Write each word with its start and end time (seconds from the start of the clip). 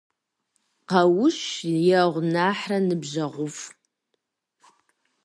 Къуэш 0.89 1.39
егъу 1.99 2.21
нэхърэ 2.33 2.77
ныбжьэгъуфӀ. 2.87 3.65